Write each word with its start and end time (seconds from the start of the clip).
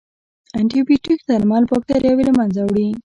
انټيبیوټیک 0.59 1.19
درمل 1.29 1.63
باکتریاوې 1.71 2.23
له 2.29 2.33
منځه 2.39 2.61
وړي. 2.67 2.87